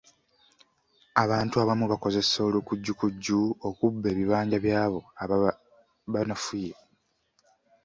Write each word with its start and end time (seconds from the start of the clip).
Abantu 1.23 1.55
abamu 1.63 1.85
bakozesa 1.91 2.37
olukujjukujju 2.47 3.41
okubba 3.69 4.05
ebibanja 4.13 4.57
by’abo 4.65 4.99
ababa 5.23 5.51
banafuye. 6.13 6.73